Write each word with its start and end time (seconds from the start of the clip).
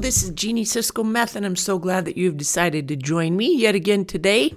This 0.00 0.24
is 0.24 0.30
Jeannie 0.30 0.64
Cisco 0.64 1.04
Meth, 1.04 1.36
and 1.36 1.46
I'm 1.46 1.54
so 1.54 1.78
glad 1.78 2.06
that 2.06 2.16
you've 2.16 2.36
decided 2.36 2.88
to 2.88 2.96
join 2.96 3.36
me 3.36 3.56
yet 3.56 3.76
again 3.76 4.04
today. 4.04 4.52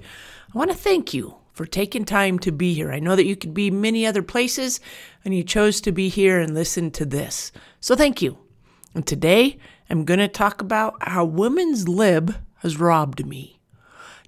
I 0.54 0.58
want 0.58 0.72
to 0.72 0.78
thank 0.78 1.14
you 1.14 1.36
for 1.54 1.66
taking 1.66 2.04
time 2.04 2.40
to 2.40 2.52
be 2.52 2.74
here. 2.74 2.92
I 2.92 3.00
know 3.00 3.16
that 3.16 3.28
you 3.28 3.36
could 3.36 3.54
be 3.54 3.70
many 3.70 4.08
other 4.08 4.24
places, 4.24 4.80
and 5.24 5.36
you 5.36 5.44
chose 5.44 5.80
to 5.82 5.92
be 5.92 6.10
here 6.10 6.40
and 6.40 6.56
listen 6.56 6.90
to 6.92 7.06
this. 7.06 7.52
So 7.80 7.96
thank 7.96 8.24
you. 8.24 8.40
And 8.96 9.06
today, 9.06 9.60
I'm 9.90 10.04
going 10.04 10.20
to 10.20 10.28
talk 10.28 10.62
about 10.62 10.96
how 11.08 11.26
women's 11.26 11.88
lib 11.88 12.36
has 12.60 12.80
robbed 12.80 13.26
me. 13.26 13.60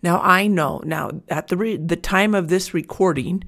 Now, 0.04 0.21
I 0.21 0.48
know, 0.48 0.82
now, 0.86 1.10
at 1.30 1.48
the, 1.48 1.58
re- 1.58 1.78
the 1.78 1.96
time 1.96 2.36
of 2.36 2.50
this 2.50 2.74
recording, 2.74 3.44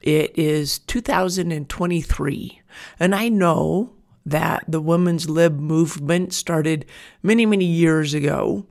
it 0.00 0.38
is 0.38 0.78
2023, 0.78 2.62
and 3.00 3.14
I 3.14 3.28
know 3.28 3.92
that 4.30 4.64
the 4.66 4.80
women's 4.80 5.28
lib 5.28 5.58
movement 5.58 6.32
started 6.32 6.86
many, 7.22 7.46
many 7.46 7.64
years 7.64 8.14
ago. 8.14 8.66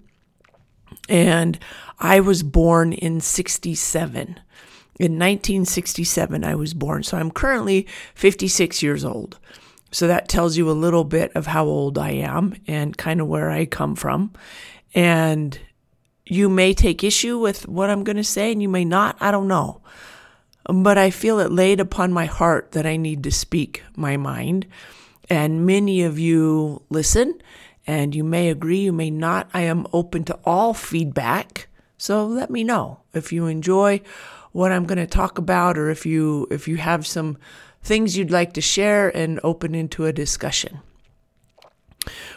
And 1.08 1.60
I 2.00 2.20
was 2.20 2.44
born 2.44 2.94
in 2.94 3.22
67. 3.22 4.40
In 5.00 5.14
1967, 5.14 6.44
I 6.44 6.56
was 6.56 6.74
born. 6.74 7.04
So 7.04 7.18
I'm 7.18 7.32
currently 7.32 7.88
56 8.16 8.84
years 8.84 9.06
old. 9.06 9.40
So 9.92 10.08
that 10.08 10.30
tells 10.30 10.58
you 10.58 10.70
a 10.70 10.74
little 10.74 11.04
bit 11.04 11.32
of 11.36 11.48
how 11.48 11.66
old 11.66 11.98
I 11.98 12.12
am 12.12 12.56
and 12.68 12.98
kind 12.98 13.22
of 13.22 13.28
where 13.28 13.50
I 13.50 13.66
come 13.66 13.96
from. 13.96 14.34
And 14.94 15.60
you 16.26 16.48
may 16.48 16.74
take 16.74 17.04
issue 17.04 17.40
with 17.40 17.68
what 17.68 17.90
I'm 17.90 18.04
going 18.04 18.18
to 18.18 18.24
say 18.24 18.52
and 18.52 18.62
you 18.62 18.70
may 18.70 18.86
not. 18.86 19.18
I 19.20 19.32
don't 19.32 19.48
know. 19.48 19.82
But 20.66 21.00
I 21.00 21.10
feel 21.10 21.40
it 21.40 21.52
laid 21.52 21.80
upon 21.80 22.14
my 22.14 22.26
heart 22.26 22.74
that 22.74 22.86
I 22.86 22.98
need 22.98 23.24
to 23.24 23.32
speak 23.32 23.84
my 23.96 24.18
mind 24.18 24.68
and 25.30 25.66
many 25.66 26.04
of 26.04 26.18
you 26.18 26.82
listen, 26.90 27.42
and 27.86 28.16
you 28.16 28.24
may 28.24 28.50
agree, 28.50 28.80
you 28.80 28.94
may 28.94 29.12
not. 29.12 29.50
I 29.54 29.62
am 29.62 29.88
open 29.94 30.24
to 30.26 30.40
all 30.44 30.74
feedback. 30.74 31.68
So 31.98 32.26
let 32.26 32.50
me 32.50 32.64
know 32.64 33.00
if 33.14 33.32
you 33.32 33.48
enjoy 33.48 34.02
what 34.52 34.72
I'm 34.72 34.86
going 34.86 34.98
to 34.98 35.08
talk 35.08 35.38
about 35.38 35.78
or 35.78 35.90
if 35.90 36.06
you 36.06 36.48
if 36.50 36.68
you 36.68 36.78
have 36.78 37.06
some 37.06 37.38
things 37.84 38.18
you'd 38.18 38.32
like 38.32 38.54
to 38.54 38.62
share 38.62 39.16
and 39.16 39.40
open 39.44 39.76
into 39.76 40.06
a 40.06 40.14
discussion. 40.14 40.80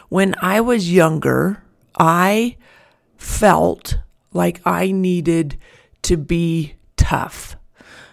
When 0.09 0.35
I 0.41 0.61
was 0.61 0.91
younger, 0.91 1.63
I 1.97 2.57
felt 3.17 3.97
like 4.31 4.61
I 4.65 4.91
needed 4.91 5.57
to 6.03 6.17
be 6.17 6.75
tough. 6.97 7.55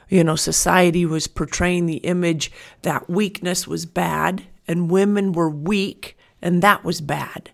You 0.08 0.24
know, 0.24 0.36
society 0.36 1.06
was 1.06 1.26
portraying 1.26 1.86
the 1.86 1.98
image 1.98 2.50
that 2.82 3.08
weakness 3.08 3.66
was 3.66 3.86
bad 3.86 4.44
and 4.70 4.88
women 4.88 5.32
were 5.32 5.50
weak, 5.50 6.16
and 6.40 6.62
that 6.62 6.84
was 6.84 7.00
bad. 7.00 7.50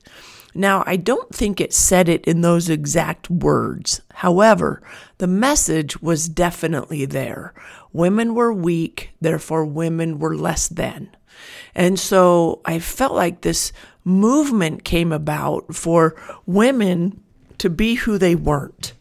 Now, 0.55 0.85
I 0.87 0.97
don't 0.97 1.35
think 1.35 1.63
it 1.63 1.73
said 1.73 2.11
it 2.11 2.27
in 2.27 2.43
those 2.43 2.69
exact 2.69 3.31
words. 3.31 4.03
However, 4.17 4.83
the 5.17 5.27
message 5.27 6.03
was 6.03 6.29
definitely 6.29 7.07
there. 7.07 7.55
Women 7.91 8.35
were 8.35 8.53
weak, 8.53 9.13
therefore, 9.19 9.65
women 9.65 10.19
were 10.19 10.37
less 10.37 10.69
than. 10.69 11.09
And 11.75 11.99
so 11.99 12.61
I 12.67 12.81
felt 12.81 13.15
like 13.15 13.41
this 13.41 13.73
movement 14.05 14.85
came 14.85 15.11
about 15.11 15.75
for 15.75 16.21
women 16.45 17.23
to 17.57 17.71
be 17.71 17.95
who 17.95 18.19
they 18.19 18.35
weren't. 18.35 18.93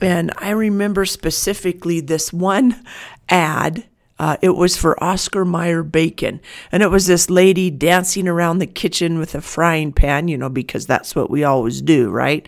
And 0.00 0.32
I 0.38 0.50
remember 0.50 1.04
specifically 1.06 2.00
this 2.00 2.32
one 2.32 2.84
ad 3.28 3.88
uh, 4.18 4.36
it 4.42 4.50
was 4.50 4.76
for 4.76 5.02
Oscar 5.02 5.44
Mayer 5.44 5.82
bacon. 5.82 6.40
And 6.70 6.82
it 6.82 6.90
was 6.90 7.06
this 7.06 7.30
lady 7.30 7.70
dancing 7.70 8.28
around 8.28 8.58
the 8.58 8.66
kitchen 8.66 9.18
with 9.18 9.34
a 9.34 9.40
frying 9.40 9.92
pan, 9.92 10.28
you 10.28 10.38
know, 10.38 10.48
because 10.48 10.86
that's 10.86 11.14
what 11.14 11.30
we 11.30 11.44
always 11.44 11.82
do, 11.82 12.10
right? 12.10 12.46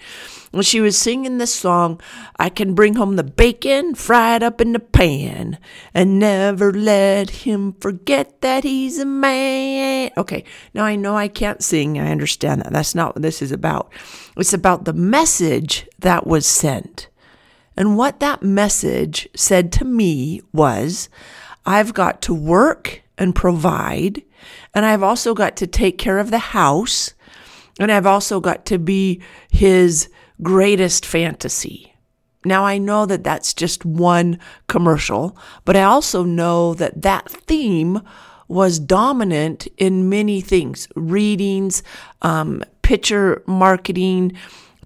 And 0.53 0.65
she 0.65 0.81
was 0.81 0.97
singing 0.97 1.39
this 1.39 1.53
song, 1.53 2.01
I 2.39 2.49
can 2.49 2.75
bring 2.75 2.95
home 2.95 3.17
the 3.17 3.25
bacon 3.25 3.97
fried 3.97 4.43
up 4.43 4.61
in 4.61 4.73
the 4.73 4.79
pan 4.79 5.59
and 5.93 6.21
never 6.21 6.73
let 6.73 7.31
him 7.31 7.73
forget 7.81 8.41
that 8.43 8.63
he's 8.63 9.01
a 9.01 9.05
man. 9.05 10.13
Okay, 10.17 10.45
now 10.73 10.85
I 10.85 10.95
know 10.95 11.17
I 11.17 11.27
can't 11.27 11.63
sing. 11.63 11.99
I 11.99 12.13
understand 12.13 12.61
that. 12.61 12.73
That's 12.73 12.95
not 12.95 13.17
what 13.17 13.23
this 13.23 13.43
is 13.43 13.51
about. 13.51 13.93
It's 14.37 14.53
about 14.53 14.85
the 14.85 14.93
message 14.93 15.89
that 15.99 16.25
was 16.25 16.47
sent. 16.47 17.09
And 17.77 17.97
what 17.97 18.21
that 18.21 18.43
message 18.43 19.29
said 19.35 19.73
to 19.73 19.85
me 19.85 20.41
was, 20.53 21.09
I've 21.67 21.95
got 21.95 22.21
to 22.23 22.35
work 22.35 23.03
and 23.17 23.35
provide, 23.35 24.23
and 24.75 24.85
I've 24.85 25.03
also 25.03 25.35
got 25.35 25.57
to 25.57 25.67
take 25.67 25.99
care 25.99 26.19
of 26.19 26.31
the 26.31 26.39
house, 26.39 27.15
and 27.79 27.91
I've 27.91 28.07
also 28.07 28.41
got 28.41 28.67
to 28.67 28.79
be 28.79 29.23
his 29.51 30.09
greatest 30.43 31.07
fantasy. 31.07 31.95
Now, 32.45 32.65
I 32.67 32.77
know 32.77 33.07
that 33.07 33.25
that's 33.25 33.55
just 33.55 33.85
one 33.87 34.39
commercial, 34.69 35.37
but 35.65 35.77
I 35.77 35.85
also 35.85 36.25
know 36.25 36.75
that 36.75 37.03
that 37.03 37.31
theme 37.31 38.03
was 38.49 38.79
dominant 38.79 39.67
in 39.79 40.11
many 40.11 40.43
things 40.43 40.87
readings, 40.95 41.83
um, 42.21 42.63
picture 42.83 43.43
marketing, 43.47 44.33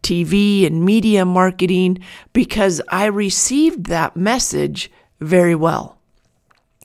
TV 0.02 0.64
and 0.64 0.84
media 0.84 1.24
marketing, 1.24 1.98
because 2.32 2.80
I 2.88 3.06
received 3.06 3.86
that 3.86 4.16
message 4.16 4.92
very 5.20 5.56
well 5.56 5.97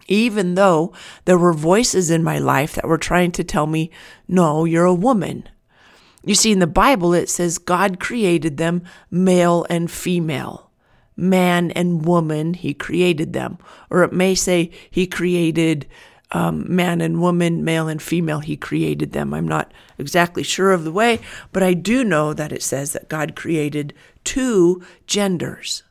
even 0.08 0.56
though 0.56 0.94
there 1.25 1.38
were 1.38 1.53
voices 1.53 2.09
in 2.09 2.24
my 2.24 2.40
life 2.40 2.75
that 2.75 2.88
were 2.88 2.97
trying 2.97 3.31
to 3.34 3.44
tell 3.44 3.68
me, 3.68 3.91
no, 4.28 4.66
you're 4.66 4.86
a 4.86 4.94
woman. 4.94 5.47
You 6.25 6.36
see, 6.36 6.52
in 6.52 6.59
the 6.59 6.68
Bible, 6.68 7.14
it 7.14 7.30
says 7.30 7.58
God 7.58 8.00
created 8.00 8.58
them 8.58 8.84
male 9.12 9.66
and 9.69 9.91
female. 9.91 10.72
Man 11.16 11.72
and 11.72 12.06
woman, 12.06 12.53
He 12.53 12.74
created 12.74 13.34
them. 13.34 13.58
Or 13.90 14.03
it 14.03 14.14
may 14.14 14.34
say 14.36 14.72
He 14.90 15.06
created 15.06 15.88
um, 16.31 16.66
man 16.74 17.02
and 17.02 17.22
woman, 17.22 17.64
male 17.64 17.88
and 17.88 18.02
female, 18.02 18.40
He 18.40 18.58
created 18.58 19.12
them. 19.12 19.34
I'm 19.34 19.47
not 19.47 19.72
exactly 19.97 20.44
sure 20.44 20.72
of 20.72 20.84
the 20.84 20.91
way, 20.91 21.20
but 21.52 21.62
I 21.62 21.74
do 21.74 22.03
know 22.03 22.34
that 22.34 22.52
it 22.52 22.64
says 22.64 22.94
that 22.94 23.09
God 23.09 23.35
created 23.35 23.94
two 24.24 24.81
genders. 25.06 25.84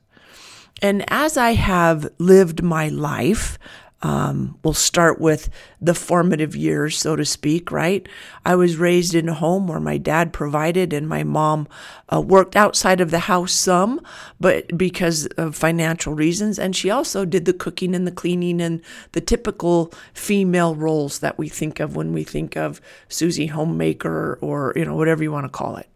And 0.81 1.05
as 1.09 1.37
I 1.37 1.53
have 1.53 2.11
lived 2.19 2.63
my 2.63 2.89
life, 2.89 3.57
um, 4.03 4.59
we'll 4.65 4.75
start 4.75 5.21
with 5.21 5.49
the 5.81 5.95
formative 5.95 6.57
years, 6.57 6.99
so 6.99 7.15
to 7.15 7.25
speak, 7.25 7.71
right? 7.71 8.07
I 8.45 8.57
was 8.57 8.77
raised 8.77 9.15
in 9.15 9.29
a 9.29 9.35
home 9.35 9.69
where 9.69 9.79
my 9.79 9.97
dad 9.97 10.33
provided 10.33 10.93
and 10.93 11.09
my 11.09 11.23
mom 11.23 11.69
uh, 12.13 12.21
worked 12.21 12.57
outside 12.57 13.01
of 13.01 13.13
the 13.13 13.21
house 13.21 13.53
some, 13.53 14.01
but 14.41 14.77
because 14.77 15.27
of 15.39 15.55
financial 15.55 16.15
reasons. 16.15 16.59
And 16.59 16.75
she 16.75 16.91
also 16.91 17.25
did 17.25 17.45
the 17.45 17.53
cooking 17.53 17.95
and 17.95 18.05
the 18.05 18.13
cleaning 18.13 18.61
and 18.61 18.83
the 19.13 19.21
typical 19.21 19.93
female 20.15 20.75
roles 20.75 21.21
that 21.21 21.39
we 21.39 21.49
think 21.49 21.79
of 21.79 21.95
when 21.95 22.13
we 22.13 22.25
think 22.25 22.57
of 22.57 22.81
Susie 23.09 23.47
Homemaker 23.47 24.37
or, 24.41 24.73
you 24.75 24.85
know, 24.85 24.97
whatever 24.97 25.23
you 25.23 25.31
want 25.31 25.45
to 25.45 25.49
call 25.49 25.77
it. 25.77 25.89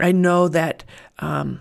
I 0.00 0.12
know 0.12 0.48
that. 0.48 0.84
Um, 1.18 1.60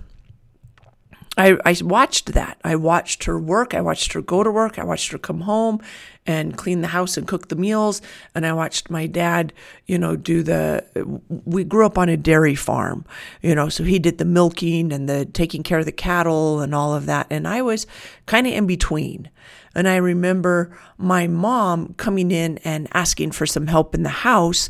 I, 1.38 1.58
I 1.66 1.76
watched 1.82 2.34
that. 2.34 2.60
I 2.64 2.76
watched 2.76 3.26
her 3.26 3.38
work. 3.38 3.74
I 3.74 3.82
watched 3.82 4.14
her 4.14 4.22
go 4.22 4.44
to 4.44 4.52
work. 4.52 4.80
I 4.80 4.84
watched 4.84 5.12
her 5.12 5.18
come 5.18 5.42
home 5.42 5.82
and 6.26 6.58
clean 6.58 6.82
the 6.82 6.88
house 6.88 7.18
and 7.18 7.28
cook 7.28 7.50
the 7.50 7.56
meals. 7.56 8.02
And 8.34 8.46
I 8.46 8.54
watched 8.54 8.90
my 8.90 9.06
dad, 9.06 9.54
you 9.86 9.98
know, 9.98 10.16
do 10.16 10.44
the. 10.44 10.86
We 11.28 11.64
grew 11.64 11.86
up 11.86 11.98
on 11.98 12.10
a 12.10 12.18
dairy 12.18 12.56
farm, 12.56 13.06
you 13.42 13.54
know, 13.54 13.70
so 13.70 13.84
he 13.84 14.00
did 14.00 14.18
the 14.18 14.26
milking 14.26 14.94
and 14.94 15.10
the 15.10 15.26
taking 15.26 15.64
care 15.64 15.80
of 15.80 15.86
the 15.86 15.92
cattle 15.92 16.62
and 16.62 16.74
all 16.74 16.94
of 16.94 17.06
that. 17.08 17.28
And 17.30 17.48
I 17.48 17.62
was 17.62 17.86
kind 18.26 18.48
of 18.48 18.54
in 18.54 18.66
between. 18.66 19.30
And 19.76 19.90
I 19.90 19.98
remember 19.98 20.78
my 20.98 21.28
mom 21.28 21.96
coming 21.96 22.32
in 22.32 22.60
and 22.60 22.88
asking 22.94 23.32
for 23.32 23.46
some 23.46 23.68
help 23.68 23.94
in 23.94 24.04
the 24.04 24.10
house. 24.10 24.70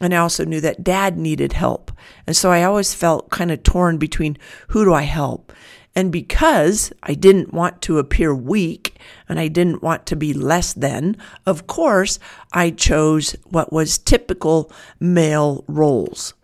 And 0.00 0.14
I 0.14 0.18
also 0.18 0.44
knew 0.44 0.60
that 0.60 0.84
dad 0.84 1.18
needed 1.18 1.52
help. 1.52 1.90
And 2.26 2.36
so 2.36 2.50
I 2.50 2.62
always 2.62 2.94
felt 2.94 3.30
kind 3.30 3.50
of 3.50 3.62
torn 3.62 3.98
between 3.98 4.38
who 4.68 4.84
do 4.84 4.94
I 4.94 5.02
help? 5.02 5.52
And 5.96 6.10
because 6.10 6.92
I 7.02 7.14
didn't 7.14 7.52
want 7.54 7.80
to 7.82 7.98
appear 7.98 8.34
weak 8.34 8.98
and 9.28 9.38
I 9.38 9.48
didn't 9.48 9.82
want 9.82 10.06
to 10.06 10.16
be 10.16 10.32
less 10.32 10.72
than, 10.72 11.16
of 11.46 11.66
course, 11.66 12.18
I 12.52 12.70
chose 12.70 13.36
what 13.44 13.72
was 13.72 13.98
typical 13.98 14.72
male 14.98 15.64
roles. 15.68 16.34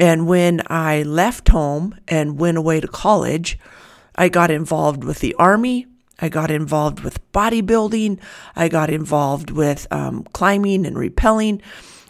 And 0.00 0.26
when 0.26 0.62
I 0.66 1.02
left 1.02 1.50
home 1.50 1.94
and 2.08 2.38
went 2.38 2.58
away 2.58 2.80
to 2.80 2.88
college, 2.88 3.58
I 4.16 4.28
got 4.28 4.50
involved 4.50 5.04
with 5.04 5.20
the 5.20 5.34
Army. 5.34 5.86
I 6.20 6.28
got 6.28 6.50
involved 6.50 7.00
with 7.00 7.20
bodybuilding. 7.32 8.18
I 8.56 8.68
got 8.68 8.90
involved 8.90 9.50
with 9.50 9.86
um, 9.90 10.24
climbing 10.32 10.84
and 10.84 10.96
rappelling. 10.96 11.60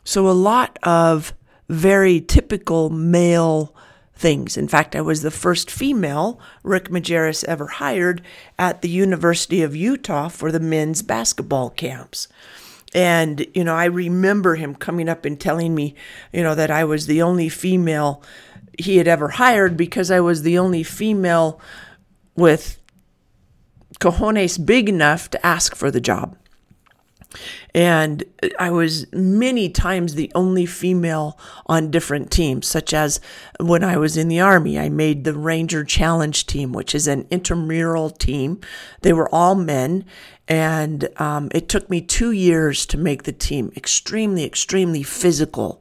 So, 0.02 0.28
a 0.28 0.32
lot 0.32 0.78
of 0.82 1.34
very 1.68 2.20
typical 2.20 2.90
male 2.90 3.74
things. 4.20 4.56
In 4.58 4.68
fact, 4.68 4.94
I 4.94 5.00
was 5.00 5.22
the 5.22 5.30
first 5.30 5.70
female 5.70 6.38
Rick 6.62 6.90
Majerus 6.90 7.42
ever 7.44 7.66
hired 7.66 8.20
at 8.58 8.82
the 8.82 8.88
University 8.88 9.62
of 9.62 9.74
Utah 9.74 10.28
for 10.28 10.52
the 10.52 10.60
men's 10.60 11.02
basketball 11.02 11.70
camps. 11.70 12.28
And, 12.94 13.46
you 13.54 13.64
know, 13.64 13.74
I 13.74 13.86
remember 13.86 14.56
him 14.56 14.74
coming 14.74 15.08
up 15.08 15.24
and 15.24 15.40
telling 15.40 15.74
me, 15.74 15.94
you 16.32 16.42
know, 16.42 16.54
that 16.54 16.70
I 16.70 16.84
was 16.84 17.06
the 17.06 17.22
only 17.22 17.48
female 17.48 18.22
he 18.78 18.98
had 18.98 19.08
ever 19.08 19.28
hired 19.28 19.76
because 19.76 20.10
I 20.10 20.20
was 20.20 20.42
the 20.42 20.58
only 20.58 20.82
female 20.82 21.60
with 22.36 22.78
cojones 24.00 24.64
big 24.64 24.88
enough 24.88 25.30
to 25.30 25.46
ask 25.46 25.74
for 25.74 25.90
the 25.90 26.00
job. 26.00 26.36
And 27.74 28.24
I 28.58 28.70
was 28.70 29.06
many 29.12 29.68
times 29.68 30.14
the 30.14 30.32
only 30.34 30.66
female 30.66 31.38
on 31.66 31.90
different 31.90 32.30
teams, 32.30 32.66
such 32.66 32.92
as 32.92 33.20
when 33.60 33.84
I 33.84 33.96
was 33.96 34.16
in 34.16 34.28
the 34.28 34.40
Army, 34.40 34.78
I 34.78 34.88
made 34.88 35.24
the 35.24 35.34
Ranger 35.34 35.84
Challenge 35.84 36.46
team, 36.46 36.72
which 36.72 36.94
is 36.94 37.06
an 37.06 37.26
intramural 37.30 38.10
team. 38.10 38.60
They 39.02 39.12
were 39.12 39.32
all 39.32 39.54
men, 39.54 40.04
and 40.48 41.08
um, 41.20 41.48
it 41.54 41.68
took 41.68 41.88
me 41.88 42.00
two 42.00 42.32
years 42.32 42.84
to 42.86 42.98
make 42.98 43.22
the 43.22 43.32
team 43.32 43.72
extremely, 43.76 44.44
extremely 44.44 45.04
physical. 45.04 45.80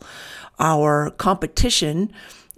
Our 0.60 1.10
competition 1.12 2.12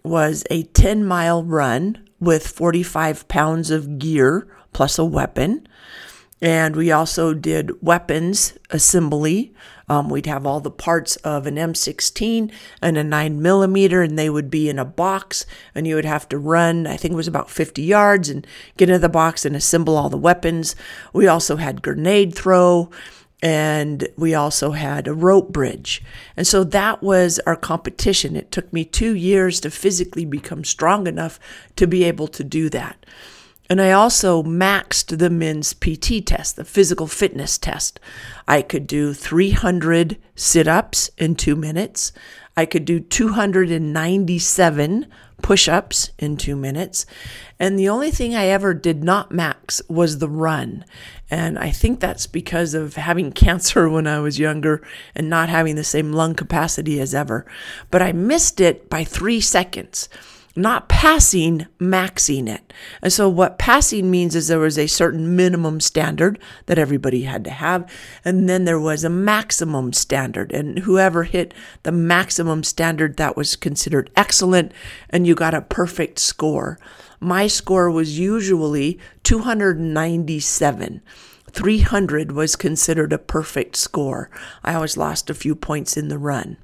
was 0.04 0.44
a 0.50 0.64
10 0.64 1.06
mile 1.06 1.44
run 1.44 2.10
with 2.20 2.48
45 2.48 3.28
pounds 3.28 3.72
of 3.72 4.00
gear 4.00 4.48
plus 4.74 5.00
a 5.00 5.06
weapon. 5.06 5.68
And 6.42 6.76
we 6.76 6.92
also 6.92 7.34
did 7.34 7.84
weapons 7.84 8.58
assembly. 8.72 9.54
Um, 9.88 10.10
we'd 10.10 10.26
have 10.26 10.46
all 10.46 10.60
the 10.60 10.72
parts 10.72 11.18
of 11.18 11.46
an 11.46 11.56
M16 11.56 12.52
and 12.82 12.98
a 12.98 13.04
9 13.04 13.42
millimeter, 13.42 14.02
and 14.02 14.18
they 14.18 14.30
would 14.30 14.50
be 14.50 14.70
in 14.70 14.80
a 14.80 14.86
box, 14.86 15.46
and 15.76 15.86
you 15.86 15.96
would 15.96 16.06
have 16.06 16.28
to 16.30 16.38
run, 16.38 16.88
I 16.88 16.98
think 16.98 17.12
it 17.12 17.18
was 17.18 17.28
about 17.28 17.50
50 17.50 17.82
yards, 17.82 18.30
and 18.30 18.48
get 18.78 18.90
into 18.90 19.00
the 19.00 19.10
box 19.10 19.46
and 19.46 19.56
assemble 19.56 19.98
all 19.98 20.10
the 20.10 20.18
weapons. 20.18 20.76
We 21.14 21.28
also 21.28 21.58
had 21.58 21.82
grenade 21.84 22.34
throw, 22.34 22.90
and 23.42 24.08
we 24.18 24.34
also 24.34 24.72
had 24.72 25.08
a 25.08 25.14
rope 25.14 25.50
bridge. 25.50 26.02
And 26.38 26.48
so 26.48 26.64
that 26.64 27.04
was 27.04 27.40
our 27.46 27.56
competition. 27.56 28.36
It 28.36 28.52
took 28.52 28.72
me 28.72 28.86
two 28.86 29.16
years 29.16 29.60
to 29.60 29.70
physically 29.70 30.26
become 30.26 30.64
strong 30.64 31.06
enough 31.06 31.40
to 31.76 31.86
be 31.86 32.04
able 32.06 32.28
to 32.30 32.44
do 32.44 32.70
that. 32.70 33.06
And 33.72 33.80
I 33.80 33.94
also 33.94 34.44
maxed 34.44 35.18
the 35.18 35.30
men's 35.30 35.74
PT 35.74 36.26
test, 36.26 36.58
the 36.58 36.66
physical 36.66 37.08
fitness 37.08 37.58
test. 37.58 38.02
I 38.46 38.62
could 38.62 38.86
do 38.86 39.14
300 39.14 40.18
sit 40.36 40.68
ups 40.68 41.10
in 41.18 41.36
two 41.36 41.56
minutes. 41.56 42.12
I 42.58 42.66
could 42.66 42.84
do 42.84 43.00
297 43.00 45.08
push 45.42 45.70
ups 45.70 46.12
in 46.20 46.36
two 46.36 46.58
minutes. 46.58 47.06
And 47.62 47.80
the 47.80 47.88
only 47.88 48.12
thing 48.12 48.36
I 48.36 48.48
ever 48.48 48.74
did 48.74 49.06
not 49.06 49.32
max 49.32 49.82
was 49.88 50.18
the 50.18 50.28
run. 50.28 50.84
And 51.30 51.58
I 51.58 51.72
think 51.72 52.02
that's 52.02 52.28
because 52.28 52.74
of 52.74 52.96
having 52.96 53.32
cancer 53.46 53.88
when 53.88 54.06
I 54.06 54.20
was 54.20 54.38
younger 54.38 54.86
and 55.16 55.30
not 55.30 55.48
having 55.48 55.78
the 55.78 55.86
same 55.86 56.12
lung 56.12 56.36
capacity 56.36 57.00
as 57.00 57.16
ever. 57.16 57.46
But 57.90 58.02
I 58.02 58.12
missed 58.12 58.60
it 58.60 58.90
by 58.90 59.06
three 59.06 59.40
seconds 59.40 60.10
not 60.56 60.90
passing, 60.90 61.66
maxing 61.80 62.50
it. 62.50 62.74
And 63.02 63.14
so, 63.14 63.30
what 63.30 63.58
passing 63.58 64.12
means 64.12 64.36
is 64.36 64.48
there 64.48 64.60
was 64.60 64.78
a 64.78 64.88
certain 64.88 65.36
minimum 65.36 65.80
standard 65.80 66.40
that 66.66 66.78
everybody 66.78 67.24
had 67.24 67.44
to 67.46 67.52
have, 67.52 67.90
and 68.26 68.50
then 68.50 68.66
there 68.66 68.80
was 68.80 69.04
a 69.04 69.10
maximum 69.10 69.94
standard. 69.94 70.52
And 70.52 70.80
whoever 70.80 71.24
hit 71.24 71.54
the 71.84 71.92
maximum 71.92 72.64
standard, 72.64 73.18
that 73.18 73.38
was 73.38 73.56
considered 73.56 74.12
excellent, 74.16 74.74
and 75.10 75.26
you 75.26 75.36
got 75.36 75.54
a 75.54 75.62
perfect 75.62 76.20
score. 76.20 76.78
My 77.20 77.48
score 77.48 77.90
was 77.90 78.20
usually 78.20 79.00
297. 79.24 81.02
300 81.52 82.32
was 82.32 82.56
considered 82.56 83.14
a 83.14 83.18
perfect 83.18 83.76
score. 83.76 84.30
I 84.64 84.74
always 84.74 84.98
lost 84.98 85.30
a 85.30 85.34
few 85.34 85.54
points 85.56 85.98
in 85.98 86.08
the 86.08 86.18
run. 86.18 86.58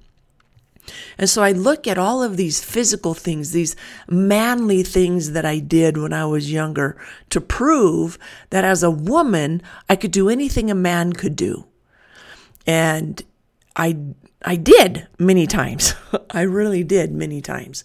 And 1.17 1.29
so 1.29 1.43
I 1.43 1.51
look 1.51 1.87
at 1.87 1.97
all 1.97 2.23
of 2.23 2.37
these 2.37 2.63
physical 2.63 3.13
things, 3.13 3.51
these 3.51 3.75
manly 4.07 4.83
things 4.83 5.31
that 5.31 5.45
I 5.45 5.59
did 5.59 5.97
when 5.97 6.13
I 6.13 6.25
was 6.25 6.51
younger 6.51 6.97
to 7.29 7.41
prove 7.41 8.17
that 8.49 8.63
as 8.63 8.83
a 8.83 8.91
woman, 8.91 9.61
I 9.89 9.95
could 9.95 10.11
do 10.11 10.29
anything 10.29 10.71
a 10.71 10.75
man 10.75 11.13
could 11.13 11.35
do. 11.35 11.65
And 12.65 13.21
I, 13.75 13.97
I 14.43 14.55
did 14.55 15.07
many 15.19 15.47
times. 15.47 15.93
I 16.29 16.41
really 16.41 16.83
did 16.83 17.11
many 17.11 17.41
times. 17.41 17.83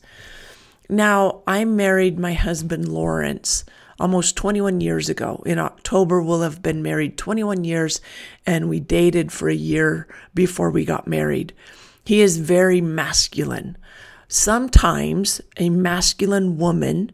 Now, 0.89 1.43
I 1.47 1.65
married 1.65 2.19
my 2.19 2.35
husband, 2.35 2.89
Lawrence, 2.89 3.65
almost 3.99 4.37
21 4.37 4.81
years 4.81 5.09
ago. 5.09 5.43
In 5.47 5.59
October, 5.59 6.21
we'll 6.21 6.43
have 6.43 6.61
been 6.61 6.83
married 6.83 7.17
21 7.17 7.65
years, 7.65 8.01
and 8.45 8.69
we 8.69 8.81
dated 8.81 9.33
for 9.33 9.49
a 9.49 9.55
year 9.55 10.09
before 10.35 10.71
we 10.71 10.85
got 10.85 11.07
married. 11.07 11.55
He 12.05 12.21
is 12.21 12.39
very 12.39 12.81
masculine. 12.81 13.77
Sometimes 14.29 15.41
a 15.59 15.69
masculine 15.71 16.57
woman 16.57 17.13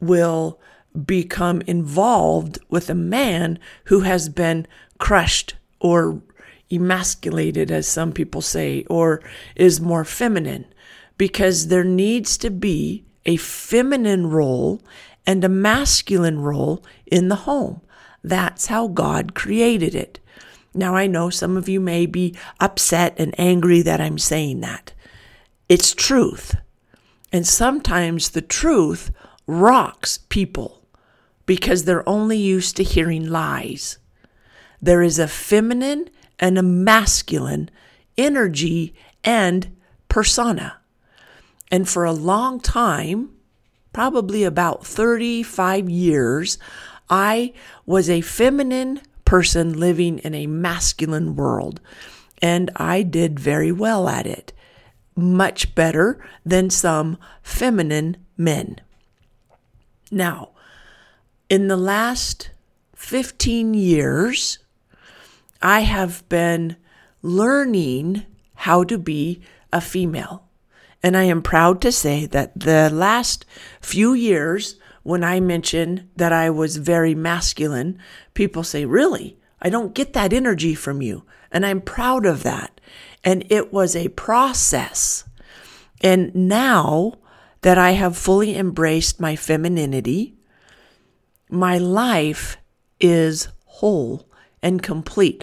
will 0.00 0.60
become 1.06 1.62
involved 1.62 2.58
with 2.68 2.90
a 2.90 2.94
man 2.94 3.58
who 3.84 4.00
has 4.00 4.28
been 4.28 4.66
crushed 4.98 5.54
or 5.80 6.22
emasculated, 6.70 7.70
as 7.70 7.86
some 7.86 8.12
people 8.12 8.42
say, 8.42 8.84
or 8.90 9.22
is 9.56 9.80
more 9.80 10.04
feminine, 10.04 10.66
because 11.16 11.68
there 11.68 11.84
needs 11.84 12.36
to 12.38 12.50
be 12.50 13.04
a 13.24 13.36
feminine 13.36 14.28
role 14.28 14.82
and 15.26 15.44
a 15.44 15.48
masculine 15.48 16.40
role 16.40 16.84
in 17.06 17.28
the 17.28 17.36
home. 17.36 17.80
That's 18.22 18.66
how 18.66 18.88
God 18.88 19.34
created 19.34 19.94
it. 19.94 20.20
Now, 20.78 20.94
I 20.94 21.08
know 21.08 21.28
some 21.28 21.56
of 21.56 21.68
you 21.68 21.80
may 21.80 22.06
be 22.06 22.36
upset 22.60 23.16
and 23.18 23.34
angry 23.36 23.82
that 23.82 24.00
I'm 24.00 24.16
saying 24.16 24.60
that. 24.60 24.92
It's 25.68 25.92
truth. 25.92 26.54
And 27.32 27.44
sometimes 27.44 28.30
the 28.30 28.42
truth 28.42 29.10
rocks 29.48 30.20
people 30.28 30.86
because 31.46 31.84
they're 31.84 32.08
only 32.08 32.38
used 32.38 32.76
to 32.76 32.84
hearing 32.84 33.28
lies. 33.28 33.98
There 34.80 35.02
is 35.02 35.18
a 35.18 35.26
feminine 35.26 36.10
and 36.38 36.56
a 36.56 36.62
masculine 36.62 37.70
energy 38.16 38.94
and 39.24 39.76
persona. 40.08 40.76
And 41.72 41.88
for 41.88 42.04
a 42.04 42.12
long 42.12 42.60
time, 42.60 43.30
probably 43.92 44.44
about 44.44 44.86
35 44.86 45.90
years, 45.90 46.56
I 47.10 47.52
was 47.84 48.08
a 48.08 48.20
feminine 48.20 49.00
person 49.28 49.78
living 49.78 50.18
in 50.20 50.34
a 50.34 50.46
masculine 50.46 51.36
world. 51.36 51.82
And 52.40 52.70
I 52.76 53.02
did 53.02 53.38
very 53.38 53.70
well 53.70 54.08
at 54.08 54.26
it, 54.26 54.54
much 55.14 55.74
better 55.74 56.24
than 56.46 56.70
some 56.70 57.18
feminine 57.42 58.16
men. 58.38 58.80
Now, 60.10 60.52
in 61.50 61.68
the 61.68 61.76
last 61.76 62.52
15 62.96 63.74
years, 63.74 64.60
I 65.60 65.80
have 65.80 66.26
been 66.30 66.76
learning 67.20 68.24
how 68.54 68.82
to 68.84 68.96
be 68.96 69.42
a 69.70 69.82
female. 69.82 70.44
And 71.02 71.14
I 71.14 71.24
am 71.24 71.42
proud 71.42 71.82
to 71.82 71.92
say 71.92 72.24
that 72.24 72.58
the 72.58 72.88
last 72.88 73.44
few 73.82 74.14
years, 74.14 74.76
when 75.08 75.24
I 75.24 75.40
mention 75.40 76.10
that 76.16 76.34
I 76.34 76.50
was 76.50 76.76
very 76.76 77.14
masculine, 77.14 77.98
people 78.34 78.62
say, 78.62 78.84
Really? 78.84 79.38
I 79.58 79.70
don't 79.70 79.94
get 79.94 80.12
that 80.12 80.34
energy 80.34 80.74
from 80.74 81.00
you. 81.00 81.24
And 81.50 81.64
I'm 81.64 81.80
proud 81.80 82.26
of 82.26 82.42
that. 82.42 82.78
And 83.24 83.50
it 83.50 83.72
was 83.72 83.96
a 83.96 84.08
process. 84.08 85.24
And 86.02 86.34
now 86.34 87.14
that 87.62 87.78
I 87.78 87.92
have 87.92 88.18
fully 88.18 88.54
embraced 88.54 89.18
my 89.18 89.34
femininity, 89.34 90.34
my 91.48 91.78
life 91.78 92.58
is 93.00 93.48
whole 93.64 94.28
and 94.62 94.82
complete. 94.82 95.42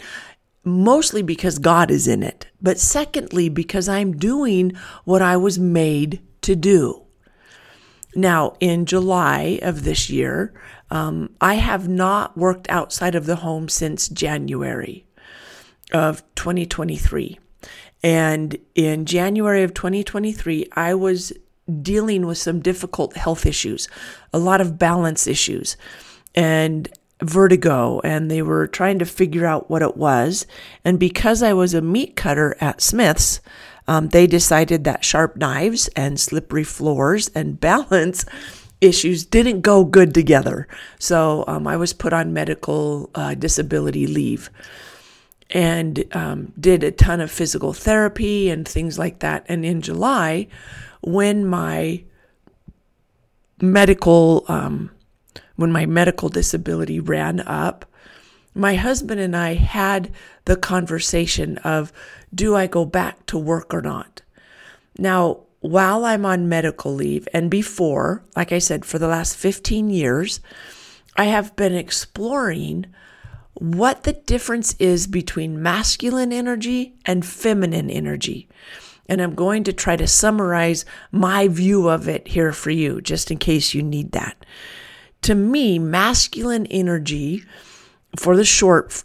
Mostly 0.64 1.24
because 1.24 1.58
God 1.58 1.90
is 1.90 2.08
in 2.08 2.22
it, 2.22 2.46
but 2.62 2.80
secondly, 2.80 3.50
because 3.50 3.90
I'm 3.90 4.16
doing 4.16 4.74
what 5.06 5.24
I 5.24 5.38
was 5.38 5.58
made 5.58 6.22
to 6.42 6.56
do. 6.56 7.05
Now, 8.16 8.56
in 8.60 8.86
July 8.86 9.60
of 9.62 9.84
this 9.84 10.10
year, 10.10 10.54
um, 10.90 11.32
I 11.42 11.56
have 11.56 11.88
not 11.88 12.38
worked 12.38 12.70
outside 12.70 13.16
of 13.16 13.26
the 13.26 13.38
home 13.38 13.68
since 13.68 14.08
January 14.08 15.06
of 15.92 16.24
2023. 16.36 17.40
And 18.04 18.58
in 18.76 19.06
January 19.06 19.64
of 19.64 19.74
2023, 19.74 20.68
I 20.74 20.94
was 20.94 21.34
dealing 21.82 22.26
with 22.26 22.38
some 22.38 22.60
difficult 22.60 23.18
health 23.18 23.46
issues, 23.46 23.88
a 24.32 24.40
lot 24.40 24.62
of 24.62 24.78
balance 24.78 25.28
issues, 25.28 25.76
and 26.36 26.88
vertigo. 27.22 28.00
And 28.04 28.30
they 28.30 28.42
were 28.42 28.68
trying 28.68 29.00
to 29.00 29.06
figure 29.06 29.46
out 29.46 29.70
what 29.70 29.82
it 29.82 29.98
was. 29.98 30.46
And 30.84 31.00
because 31.00 31.42
I 31.42 31.54
was 31.54 31.74
a 31.74 31.82
meat 31.82 32.16
cutter 32.16 32.56
at 32.62 32.82
Smith's, 32.82 33.42
um, 33.88 34.10
they 34.10 34.28
decided 34.28 34.84
that 34.84 35.06
sharp 35.06 35.36
knives 35.38 35.88
and 35.96 36.20
slippery 36.20 36.64
floors 36.64 37.30
and 37.36 37.60
balance 37.70 38.26
issues 38.82 39.26
didn't 39.26 39.62
go 39.62 39.84
good 39.86 40.14
together. 40.14 40.68
So 41.00 41.44
um, 41.48 41.68
I 41.68 41.78
was 41.78 41.94
put 41.94 42.14
on 42.14 42.34
medical 42.34 43.10
uh, 43.16 43.34
disability 43.36 44.08
leave. 44.08 44.50
and 45.52 46.04
um, 46.16 46.52
did 46.60 46.84
a 46.84 46.92
ton 46.92 47.22
of 47.22 47.32
physical 47.32 47.74
therapy 47.74 48.50
and 48.50 48.68
things 48.68 48.98
like 48.98 49.20
that. 49.20 49.46
And 49.48 49.64
in 49.64 49.82
July, 49.82 50.48
when 51.02 51.46
my 51.46 52.04
medical 53.62 54.46
um, 54.48 54.92
when 55.56 55.72
my 55.72 55.86
medical 55.86 56.30
disability 56.30 57.00
ran 57.00 57.40
up, 57.42 57.86
my 58.56 58.76
husband 58.76 59.20
and 59.20 59.36
I 59.36 59.56
had 59.56 60.12
the 60.46 60.56
conversation 60.56 61.58
of 61.60 61.92
do 62.34 62.56
I 62.56 62.68
go 62.68 62.86
back 62.86 63.26
to 63.28 63.38
work 63.38 63.74
or 63.74 63.82
not? 63.82 64.22
Now, 64.98 65.42
while 65.60 66.06
I'm 66.06 66.26
on 66.26 66.48
medical 66.48 66.94
leave 66.94 67.28
and 67.34 67.52
before, 67.52 68.24
like 68.36 68.52
I 68.52 68.60
said, 68.60 68.86
for 68.86 68.98
the 68.98 69.08
last 69.08 69.36
15 69.36 69.90
years, 69.90 70.40
I 71.18 71.26
have 71.26 71.56
been 71.56 71.74
exploring 71.74 72.86
what 73.56 74.04
the 74.04 74.14
difference 74.14 74.76
is 74.80 75.08
between 75.08 75.62
masculine 75.62 76.32
energy 76.32 76.96
and 77.06 77.26
feminine 77.26 77.90
energy. 77.90 78.48
And 79.08 79.22
I'm 79.22 79.36
going 79.36 79.64
to 79.66 79.74
try 79.74 79.96
to 79.96 80.08
summarize 80.08 80.86
my 81.12 81.48
view 81.48 81.88
of 81.90 82.08
it 82.08 82.28
here 82.28 82.52
for 82.52 82.72
you, 82.72 83.02
just 83.02 83.32
in 83.32 83.38
case 83.38 83.74
you 83.74 83.82
need 83.82 84.12
that. 84.12 84.46
To 85.24 85.36
me, 85.36 85.80
masculine 85.80 86.66
energy, 86.68 87.44
for 88.16 88.36
the 88.36 88.46
short 88.46 89.04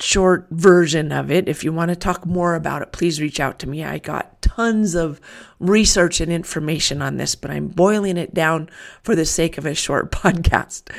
short 0.00 0.48
version 0.50 1.12
of 1.12 1.30
it. 1.30 1.48
If 1.48 1.62
you 1.62 1.72
want 1.72 1.90
to 1.90 1.96
talk 1.96 2.26
more 2.26 2.54
about 2.54 2.82
it, 2.82 2.92
please 2.92 3.20
reach 3.20 3.38
out 3.38 3.58
to 3.60 3.68
me. 3.68 3.84
I 3.84 3.98
got 3.98 4.42
tons 4.42 4.94
of 4.94 5.20
research 5.60 6.20
and 6.20 6.32
information 6.32 7.00
on 7.00 7.16
this, 7.16 7.34
but 7.34 7.50
I'm 7.50 7.68
boiling 7.68 8.16
it 8.16 8.34
down 8.34 8.68
for 9.02 9.14
the 9.14 9.24
sake 9.24 9.58
of 9.58 9.66
a 9.66 9.74
short 9.74 10.10
podcast. 10.12 10.90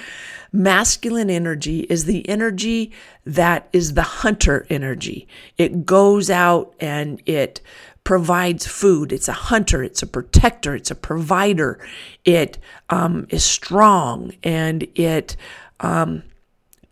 Masculine 0.51 1.29
energy 1.29 1.81
is 1.81 2.05
the 2.05 2.27
energy 2.29 2.91
that 3.25 3.67
is 3.73 3.95
the 3.95 4.03
hunter 4.03 4.65
energy. 4.69 5.27
It 5.57 5.85
goes 5.85 6.29
out 6.29 6.75
and 6.79 7.21
it 7.25 7.59
provides 8.03 8.67
food. 8.67 9.11
It's 9.11 9.27
a 9.27 9.33
hunter, 9.33 9.81
it's 9.81 10.03
a 10.03 10.07
protector, 10.07 10.75
it's 10.75 10.91
a 10.91 10.95
provider. 10.95 11.85
It 12.23 12.59
um, 12.89 13.25
is 13.29 13.43
strong 13.43 14.33
and 14.43 14.83
it 14.95 15.35
um, 15.79 16.23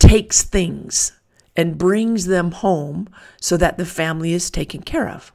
takes 0.02 0.42
things 0.42 1.12
and 1.56 1.78
brings 1.78 2.26
them 2.26 2.52
home 2.52 3.08
so 3.40 3.56
that 3.56 3.78
the 3.78 3.86
family 3.86 4.34
is 4.34 4.50
taken 4.50 4.82
care 4.82 5.08
of. 5.08 5.32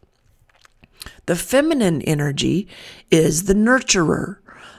The 1.26 1.36
feminine 1.36 2.02
energy 2.02 2.66
is 3.08 3.44
the 3.44 3.54
nurturer, 3.54 4.38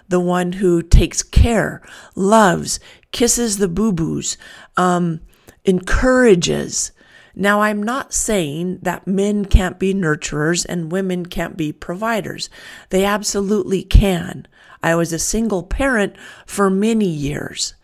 the 0.10 0.20
one 0.20 0.54
who 0.54 0.82
takes 0.82 1.24
care, 1.24 1.82
loves, 2.16 2.82
kisses 3.14 3.58
the 3.58 3.70
boo 3.70 3.94
boos, 3.94 4.38
um, 4.76 5.22
encourages. 5.64 6.92
Now, 7.34 7.62
I'm 7.62 7.82
not 7.82 8.14
saying 8.14 8.80
that 8.82 9.08
men 9.08 9.46
can't 9.46 9.80
be 9.80 9.94
nurturers 9.94 10.66
and 10.68 10.92
women 10.92 11.28
can't 11.28 11.56
be 11.56 11.72
providers. 11.72 12.50
They 12.90 13.06
absolutely 13.06 13.84
can. 13.84 14.48
I 14.84 14.96
was 14.96 15.14
a 15.14 15.20
single 15.20 15.64
parent 15.64 16.18
for 16.46 16.70
many 16.70 17.08
years 17.08 17.76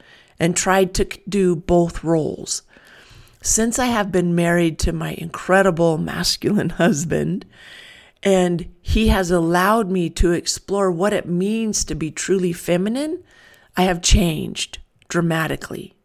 and 0.44 0.58
tried 0.58 0.94
to 0.94 1.06
do 1.30 1.56
both 1.56 2.04
roles. 2.04 2.64
Since 3.42 3.80
I 3.80 3.86
have 3.86 4.12
been 4.12 4.36
married 4.36 4.78
to 4.80 4.92
my 4.92 5.14
incredible 5.14 5.98
masculine 5.98 6.70
husband, 6.84 7.46
and 8.22 8.70
he 8.82 9.08
has 9.08 9.32
allowed 9.32 9.90
me 9.90 10.10
to 10.10 10.34
explore 10.34 10.92
what 10.92 11.14
it 11.14 11.26
means 11.26 11.86
to 11.86 11.96
be 11.96 12.12
truly 12.12 12.52
feminine, 12.52 13.24
I 13.78 13.84
have 13.84 14.02
changed 14.02 14.80
dramatically. 15.08 15.96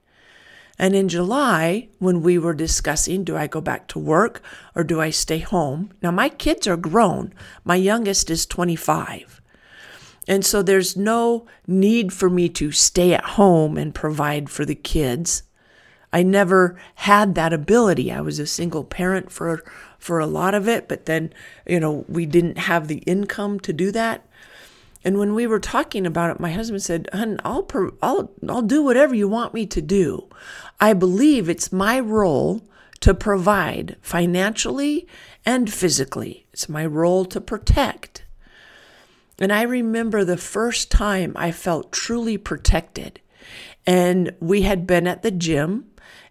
And 0.78 0.94
in 0.94 1.08
July, 1.08 1.88
when 1.98 2.22
we 2.22 2.38
were 2.38 2.54
discussing, 2.54 3.24
do 3.24 3.36
I 3.36 3.48
go 3.48 3.60
back 3.60 3.88
to 3.88 3.98
work 3.98 4.40
or 4.76 4.84
do 4.84 5.00
I 5.00 5.10
stay 5.10 5.40
home? 5.40 5.90
Now, 6.00 6.12
my 6.12 6.28
kids 6.28 6.68
are 6.68 6.76
grown. 6.76 7.34
My 7.64 7.74
youngest 7.74 8.30
is 8.30 8.46
25. 8.46 9.37
And 10.28 10.44
so 10.44 10.62
there's 10.62 10.94
no 10.94 11.46
need 11.66 12.12
for 12.12 12.28
me 12.28 12.50
to 12.50 12.70
stay 12.70 13.14
at 13.14 13.24
home 13.24 13.78
and 13.78 13.94
provide 13.94 14.50
for 14.50 14.66
the 14.66 14.74
kids. 14.74 15.42
I 16.12 16.22
never 16.22 16.78
had 16.96 17.34
that 17.34 17.54
ability. 17.54 18.12
I 18.12 18.20
was 18.20 18.38
a 18.38 18.46
single 18.46 18.84
parent 18.84 19.32
for 19.32 19.64
for 19.98 20.20
a 20.20 20.26
lot 20.26 20.54
of 20.54 20.68
it, 20.68 20.86
but 20.86 21.06
then, 21.06 21.32
you 21.66 21.80
know, 21.80 22.04
we 22.08 22.24
didn't 22.24 22.58
have 22.58 22.86
the 22.86 22.98
income 22.98 23.58
to 23.60 23.72
do 23.72 23.90
that. 23.92 24.24
And 25.04 25.18
when 25.18 25.34
we 25.34 25.46
were 25.46 25.58
talking 25.58 26.06
about 26.06 26.30
it, 26.30 26.40
my 26.40 26.52
husband 26.52 26.82
said, 26.82 27.08
"Hun, 27.12 27.40
I'll 27.42 27.66
I'll 28.02 28.30
I'll 28.48 28.62
do 28.62 28.82
whatever 28.82 29.14
you 29.14 29.28
want 29.28 29.54
me 29.54 29.64
to 29.66 29.80
do. 29.80 30.28
I 30.78 30.92
believe 30.92 31.48
it's 31.48 31.72
my 31.72 31.98
role 31.98 32.62
to 33.00 33.14
provide 33.14 33.96
financially 34.02 35.06
and 35.46 35.72
physically. 35.72 36.46
It's 36.52 36.68
my 36.68 36.84
role 36.84 37.24
to 37.24 37.40
protect." 37.40 38.24
And 39.40 39.52
I 39.52 39.62
remember 39.62 40.24
the 40.24 40.36
first 40.36 40.90
time 40.90 41.32
I 41.36 41.52
felt 41.52 41.92
truly 41.92 42.36
protected. 42.36 43.20
And 43.86 44.34
we 44.40 44.62
had 44.62 44.86
been 44.86 45.06
at 45.06 45.22
the 45.22 45.30
gym 45.30 45.86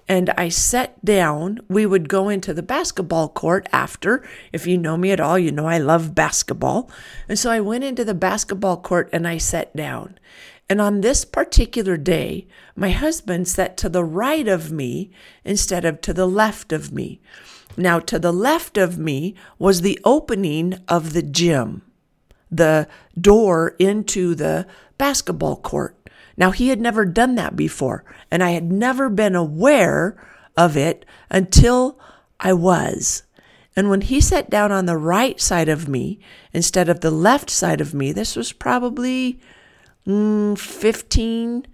and 0.09 0.29
I 0.31 0.49
sat 0.49 1.03
down. 1.03 1.59
We 1.67 1.85
would 1.85 2.07
go 2.07 2.29
into 2.29 2.53
the 2.53 2.63
basketball 2.63 3.29
court 3.29 3.67
after. 3.71 4.27
If 4.53 4.65
you 4.65 4.77
know 4.77 4.95
me 4.95 5.11
at 5.11 5.19
all, 5.19 5.37
you 5.37 5.51
know 5.51 5.67
I 5.67 5.77
love 5.77 6.15
basketball. 6.15 6.89
And 7.27 7.37
so 7.37 7.51
I 7.51 7.59
went 7.59 7.83
into 7.83 8.05
the 8.05 8.13
basketball 8.13 8.77
court 8.77 9.09
and 9.11 9.27
I 9.27 9.37
sat 9.37 9.75
down. 9.75 10.17
And 10.69 10.81
on 10.81 11.01
this 11.01 11.23
particular 11.23 11.97
day, 11.97 12.47
my 12.75 12.89
husband 12.89 13.47
sat 13.47 13.77
to 13.77 13.89
the 13.89 14.03
right 14.03 14.47
of 14.47 14.71
me 14.71 15.11
instead 15.45 15.85
of 15.85 16.01
to 16.01 16.13
the 16.13 16.27
left 16.27 16.71
of 16.73 16.91
me. 16.91 17.21
Now, 17.77 17.99
to 17.99 18.19
the 18.19 18.33
left 18.33 18.77
of 18.77 18.97
me 18.97 19.35
was 19.59 19.81
the 19.81 19.99
opening 20.03 20.79
of 20.87 21.13
the 21.13 21.21
gym, 21.21 21.83
the 22.51 22.87
door 23.19 23.75
into 23.79 24.35
the 24.35 24.67
basketball 24.97 25.57
court. 25.57 25.95
Now, 26.37 26.51
he 26.51 26.69
had 26.69 26.79
never 26.79 27.03
done 27.03 27.35
that 27.35 27.55
before, 27.55 28.03
and 28.29 28.43
I 28.43 28.51
had 28.51 28.71
never 28.71 29.09
been 29.09 29.35
aware 29.35 30.15
of 30.55 30.77
it 30.77 31.05
until 31.29 31.99
I 32.39 32.53
was. 32.53 33.23
And 33.75 33.89
when 33.89 34.01
he 34.01 34.21
sat 34.21 34.49
down 34.49 34.71
on 34.71 34.85
the 34.85 34.97
right 34.97 35.39
side 35.39 35.69
of 35.69 35.87
me 35.87 36.19
instead 36.53 36.89
of 36.89 37.01
the 37.01 37.11
left 37.11 37.49
side 37.49 37.81
of 37.81 37.93
me, 37.93 38.11
this 38.11 38.35
was 38.35 38.51
probably 38.51 39.39
mm, 40.05 40.57
15, 40.57 41.67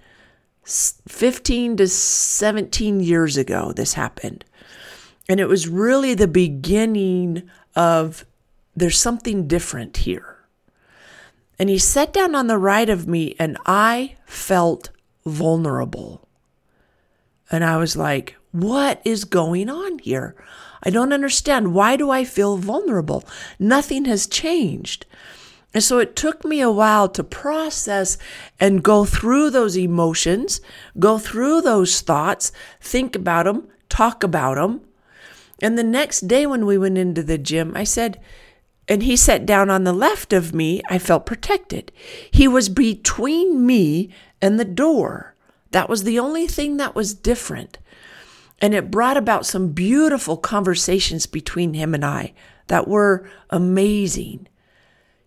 15 0.65 1.77
to 1.77 1.87
17 1.87 2.99
years 2.99 3.37
ago, 3.37 3.71
this 3.73 3.93
happened. 3.93 4.43
And 5.29 5.39
it 5.39 5.47
was 5.47 5.69
really 5.69 6.13
the 6.13 6.27
beginning 6.27 7.49
of 7.75 8.25
there's 8.75 8.99
something 8.99 9.47
different 9.47 9.97
here. 9.97 10.32
And 11.59 11.69
he 11.69 11.77
sat 11.77 12.13
down 12.13 12.35
on 12.35 12.47
the 12.47 12.57
right 12.57 12.89
of 12.89 13.07
me, 13.07 13.35
and 13.39 13.57
I 13.65 14.15
felt 14.25 14.89
vulnerable. 15.25 16.27
And 17.51 17.63
I 17.63 17.77
was 17.77 17.95
like, 17.95 18.35
what 18.51 19.01
is 19.05 19.25
going 19.25 19.69
on 19.69 19.99
here? 19.99 20.35
I 20.83 20.89
don't 20.89 21.13
understand. 21.13 21.73
Why 21.73 21.95
do 21.95 22.09
I 22.09 22.23
feel 22.23 22.57
vulnerable? 22.57 23.23
Nothing 23.59 24.05
has 24.05 24.27
changed. 24.27 25.05
And 25.73 25.83
so 25.83 25.97
it 25.97 26.15
took 26.15 26.45
me 26.45 26.61
a 26.61 26.71
while 26.71 27.09
to 27.09 27.23
process 27.23 28.17
and 28.59 28.83
go 28.83 29.05
through 29.05 29.49
those 29.49 29.75
emotions, 29.75 30.61
go 30.99 31.17
through 31.17 31.61
those 31.61 32.01
thoughts, 32.01 32.51
think 32.79 33.15
about 33.15 33.45
them, 33.45 33.67
talk 33.89 34.23
about 34.23 34.55
them. 34.55 34.81
And 35.59 35.77
the 35.77 35.83
next 35.83 36.27
day 36.27 36.45
when 36.45 36.65
we 36.65 36.77
went 36.77 36.97
into 36.97 37.23
the 37.23 37.37
gym, 37.37 37.73
I 37.75 37.85
said, 37.85 38.19
and 38.87 39.03
he 39.03 39.15
sat 39.15 39.45
down 39.45 39.69
on 39.69 39.83
the 39.83 39.93
left 39.93 40.33
of 40.33 40.53
me, 40.53 40.81
I 40.89 40.99
felt 40.99 41.25
protected. 41.25 41.91
He 42.31 42.47
was 42.47 42.69
between 42.69 43.65
me 43.65 44.09
and 44.41 44.59
the 44.59 44.65
door. 44.65 45.35
That 45.71 45.89
was 45.89 46.03
the 46.03 46.19
only 46.19 46.47
thing 46.47 46.77
that 46.77 46.95
was 46.95 47.13
different. 47.13 47.79
And 48.59 48.73
it 48.73 48.91
brought 48.91 49.17
about 49.17 49.45
some 49.45 49.69
beautiful 49.69 50.37
conversations 50.37 51.25
between 51.25 51.73
him 51.73 51.93
and 51.93 52.05
I 52.05 52.33
that 52.67 52.87
were 52.87 53.29
amazing. 53.49 54.47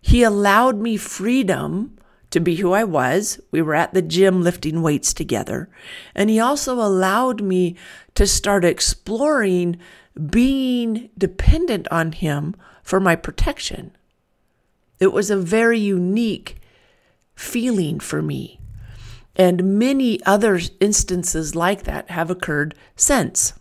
He 0.01 0.23
allowed 0.23 0.79
me 0.79 0.97
freedom 0.97 1.97
to 2.29 2.39
be 2.39 2.55
who 2.55 2.73
I 2.73 2.83
was. 2.83 3.39
We 3.51 3.61
were 3.61 3.75
at 3.75 3.93
the 3.93 4.01
gym 4.01 4.43
lifting 4.43 4.81
weights 4.81 5.13
together. 5.13 5.69
And 6.15 6.29
he 6.29 6.39
also 6.39 6.75
allowed 6.75 7.41
me 7.41 7.75
to 8.15 8.27
start 8.27 8.65
exploring 8.65 9.77
being 10.29 11.09
dependent 11.17 11.87
on 11.91 12.11
him 12.11 12.55
for 12.87 13.01
my 13.01 13.17
protection. 13.17 13.91
It 14.97 15.11
was 15.11 15.29
a 15.29 15.35
very 15.35 15.77
unique 15.77 16.55
feeling 17.35 17.99
for 17.99 18.21
me. 18.21 18.61
And 19.35 19.77
many 19.77 20.23
other 20.23 20.57
instances 20.79 21.53
like 21.53 21.83
that 21.83 22.09
have 22.09 22.31
occurred 22.31 22.75
since. 22.95 23.51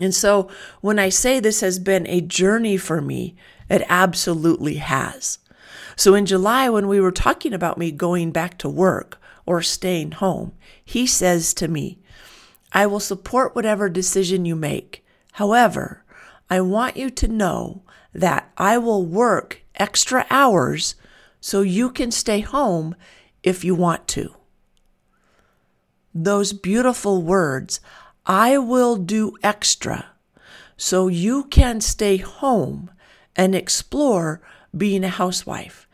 And 0.00 0.14
so 0.14 0.48
when 0.80 0.98
I 0.98 1.10
say 1.10 1.38
this 1.38 1.60
has 1.60 1.78
been 1.78 2.06
a 2.06 2.22
journey 2.22 2.78
for 2.78 3.02
me, 3.02 3.36
it 3.68 3.82
absolutely 3.90 4.76
has. 4.76 5.38
So 5.94 6.14
in 6.14 6.24
July, 6.24 6.70
when 6.70 6.88
we 6.88 6.98
were 6.98 7.12
talking 7.12 7.52
about 7.52 7.76
me 7.76 7.92
going 7.92 8.30
back 8.30 8.56
to 8.60 8.70
work 8.70 9.20
or 9.44 9.60
staying 9.60 10.12
home, 10.12 10.52
he 10.82 11.06
says 11.06 11.52
to 11.54 11.68
me, 11.68 11.98
I 12.72 12.86
will 12.86 13.00
support 13.00 13.54
whatever 13.54 13.90
decision 13.90 14.46
you 14.46 14.56
make. 14.56 15.04
However, 15.32 16.04
I 16.48 16.62
want 16.62 16.96
you 16.96 17.10
to 17.10 17.28
know 17.28 17.82
that 18.12 18.50
I 18.56 18.78
will 18.78 19.04
work 19.04 19.62
extra 19.76 20.26
hours 20.30 20.94
so 21.40 21.62
you 21.62 21.90
can 21.90 22.10
stay 22.10 22.40
home 22.40 22.94
if 23.42 23.64
you 23.64 23.74
want 23.74 24.06
to. 24.08 24.34
Those 26.14 26.52
beautiful 26.52 27.22
words, 27.22 27.80
I 28.26 28.58
will 28.58 28.96
do 28.96 29.36
extra 29.42 30.06
so 30.76 31.08
you 31.08 31.44
can 31.44 31.80
stay 31.80 32.16
home 32.16 32.90
and 33.36 33.54
explore 33.54 34.40
being 34.76 35.04
a 35.04 35.08
housewife. 35.08 35.86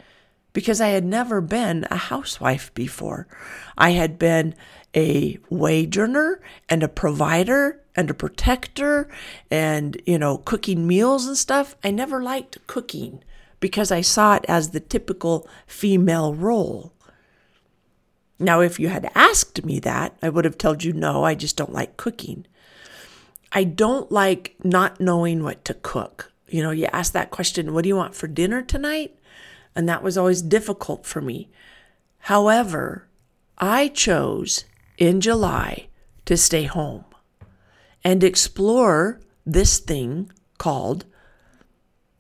Because 0.53 0.81
I 0.81 0.89
had 0.89 1.05
never 1.05 1.41
been 1.41 1.87
a 1.91 1.97
housewife 1.97 2.73
before. 2.73 3.29
I 3.77 3.91
had 3.91 4.19
been 4.19 4.55
a 4.95 5.39
wage 5.51 5.99
earner 5.99 6.41
and 6.69 6.83
a 6.83 6.89
provider 6.89 7.83
and 7.97 8.11
a 8.11 8.15
protector 8.15 9.09
and, 9.51 10.01
you 10.07 10.19
know, 10.19 10.39
cooking 10.39 10.87
meals 10.87 11.27
and 11.27 11.37
stuff. 11.37 11.75
I 11.83 11.91
never 11.91 12.23
liked 12.23 12.65
cooking 12.67 13.25
because 13.59 13.91
I 13.91 14.03
saw 14.03 14.35
it 14.35 14.45
as 14.47 14.71
the 14.71 14.81
typical 14.81 15.49
female 15.67 16.35
role. 16.35 16.93
Now, 18.39 18.61
if 18.61 18.79
you 18.79 18.89
had 18.89 19.11
asked 19.15 19.65
me 19.65 19.81
that, 19.81 20.15
I 20.23 20.29
would 20.29 20.45
have 20.45 20.59
told 20.59 20.85
you 20.85 20.93
no, 20.93 21.25
I 21.25 21.35
just 21.35 21.57
don't 21.57 21.73
like 21.73 21.97
cooking. 21.97 22.47
I 23.51 23.65
don't 23.65 24.13
like 24.13 24.57
not 24.63 25.01
knowing 25.01 25.43
what 25.43 25.65
to 25.65 25.75
cook. 25.75 26.33
You 26.49 26.63
know, 26.63 26.71
you 26.71 26.87
ask 26.93 27.13
that 27.15 27.31
question, 27.31 27.73
what 27.73 27.83
do 27.83 27.89
you 27.89 27.97
want 27.97 28.15
for 28.15 28.27
dinner 28.27 28.61
tonight? 28.61 29.19
And 29.75 29.89
that 29.89 30.03
was 30.03 30.19
always 30.19 30.43
difficult 30.43 31.07
for 31.07 31.23
me. 31.23 31.49
However, 32.21 33.09
I 33.57 33.89
chose 33.89 34.65
in 34.99 35.21
July 35.23 35.89
to 36.27 36.37
stay 36.37 36.65
home 36.65 37.05
and 38.07 38.23
explore 38.23 39.19
this 39.45 39.81
thing 39.81 40.31
called, 40.59 41.05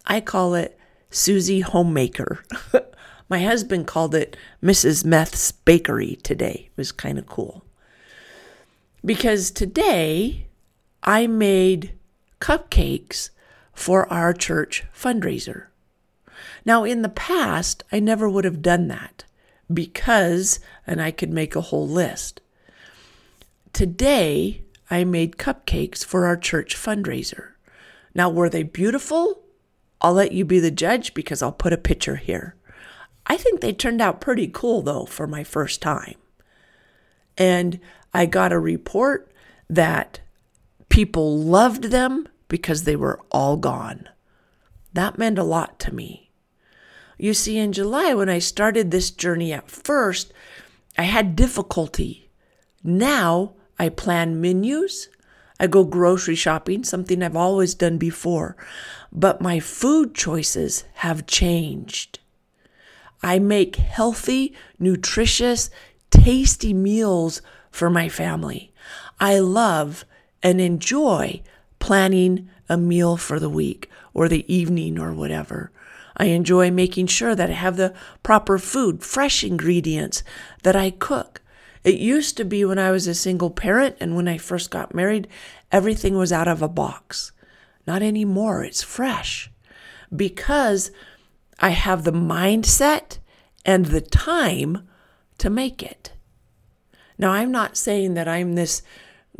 I 0.04 0.20
call 0.20 0.56
it 0.56 0.76
Susie 1.10 1.60
Homemaker. 1.60 2.42
My 3.28 3.40
husband 3.44 3.86
called 3.86 4.12
it 4.12 4.36
Mrs. 4.60 5.04
Meth's 5.04 5.52
Bakery 5.52 6.18
today. 6.24 6.70
It 6.70 6.76
was 6.76 6.90
kind 6.90 7.20
of 7.20 7.26
cool. 7.26 7.64
Because 9.04 9.52
today 9.52 10.48
I 11.04 11.28
made 11.28 11.92
cupcakes 12.40 13.30
for 13.72 14.12
our 14.12 14.32
church 14.32 14.82
fundraiser. 14.92 15.66
Now, 16.64 16.82
in 16.82 17.02
the 17.02 17.08
past, 17.08 17.84
I 17.92 18.00
never 18.00 18.28
would 18.28 18.44
have 18.44 18.60
done 18.60 18.88
that 18.88 19.22
because, 19.72 20.58
and 20.84 21.00
I 21.00 21.12
could 21.12 21.30
make 21.30 21.54
a 21.54 21.60
whole 21.60 21.86
list. 21.86 22.40
Today, 23.72 24.62
I 24.90 25.04
made 25.04 25.36
cupcakes 25.36 26.04
for 26.04 26.26
our 26.26 26.36
church 26.36 26.76
fundraiser. 26.76 27.52
Now, 28.14 28.30
were 28.30 28.48
they 28.48 28.62
beautiful? 28.62 29.42
I'll 30.00 30.12
let 30.12 30.32
you 30.32 30.44
be 30.44 30.60
the 30.60 30.70
judge 30.70 31.14
because 31.14 31.42
I'll 31.42 31.52
put 31.52 31.72
a 31.72 31.78
picture 31.78 32.16
here. 32.16 32.54
I 33.26 33.36
think 33.36 33.60
they 33.60 33.72
turned 33.72 34.00
out 34.00 34.20
pretty 34.20 34.46
cool 34.46 34.82
though 34.82 35.04
for 35.04 35.26
my 35.26 35.42
first 35.42 35.82
time. 35.82 36.14
And 37.36 37.80
I 38.14 38.26
got 38.26 38.52
a 38.52 38.58
report 38.58 39.32
that 39.68 40.20
people 40.88 41.38
loved 41.38 41.84
them 41.84 42.28
because 42.48 42.84
they 42.84 42.96
were 42.96 43.20
all 43.30 43.56
gone. 43.56 44.08
That 44.92 45.18
meant 45.18 45.38
a 45.38 45.44
lot 45.44 45.78
to 45.80 45.94
me. 45.94 46.30
You 47.18 47.34
see, 47.34 47.58
in 47.58 47.72
July, 47.72 48.14
when 48.14 48.28
I 48.28 48.38
started 48.38 48.90
this 48.90 49.10
journey 49.10 49.52
at 49.52 49.70
first, 49.70 50.32
I 50.96 51.02
had 51.02 51.36
difficulty. 51.36 52.30
Now 52.84 53.55
I 53.78 53.88
plan 53.88 54.40
menus. 54.40 55.08
I 55.58 55.66
go 55.66 55.84
grocery 55.84 56.34
shopping, 56.34 56.84
something 56.84 57.22
I've 57.22 57.36
always 57.36 57.74
done 57.74 57.96
before, 57.96 58.56
but 59.10 59.40
my 59.40 59.58
food 59.58 60.14
choices 60.14 60.84
have 60.94 61.26
changed. 61.26 62.18
I 63.22 63.38
make 63.38 63.76
healthy, 63.76 64.54
nutritious, 64.78 65.70
tasty 66.10 66.74
meals 66.74 67.40
for 67.70 67.88
my 67.88 68.08
family. 68.08 68.72
I 69.18 69.38
love 69.38 70.04
and 70.42 70.60
enjoy 70.60 71.42
planning 71.78 72.48
a 72.68 72.76
meal 72.76 73.16
for 73.16 73.40
the 73.40 73.50
week 73.50 73.90
or 74.12 74.28
the 74.28 74.50
evening 74.52 74.98
or 74.98 75.12
whatever. 75.12 75.70
I 76.16 76.26
enjoy 76.26 76.70
making 76.70 77.08
sure 77.08 77.34
that 77.34 77.50
I 77.50 77.54
have 77.54 77.76
the 77.76 77.94
proper 78.22 78.58
food, 78.58 79.02
fresh 79.02 79.44
ingredients 79.44 80.22
that 80.62 80.76
I 80.76 80.90
cook. 80.90 81.42
It 81.86 82.00
used 82.00 82.36
to 82.36 82.44
be 82.44 82.64
when 82.64 82.80
I 82.80 82.90
was 82.90 83.06
a 83.06 83.14
single 83.14 83.48
parent 83.48 83.96
and 84.00 84.16
when 84.16 84.26
I 84.26 84.38
first 84.38 84.72
got 84.72 84.92
married, 84.92 85.28
everything 85.70 86.16
was 86.16 86.32
out 86.32 86.48
of 86.48 86.60
a 86.60 86.68
box. 86.68 87.30
Not 87.86 88.02
anymore. 88.02 88.64
It's 88.64 88.82
fresh 88.82 89.52
because 90.14 90.90
I 91.60 91.68
have 91.68 92.02
the 92.02 92.12
mindset 92.12 93.18
and 93.64 93.86
the 93.86 94.00
time 94.00 94.88
to 95.38 95.48
make 95.48 95.80
it. 95.80 96.12
Now, 97.18 97.30
I'm 97.30 97.52
not 97.52 97.76
saying 97.76 98.14
that 98.14 98.26
I'm 98.26 98.54
this 98.54 98.82